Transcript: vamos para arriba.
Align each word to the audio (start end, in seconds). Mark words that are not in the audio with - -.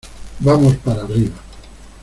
vamos 0.39 0.77
para 0.77 1.03
arriba. 1.03 1.35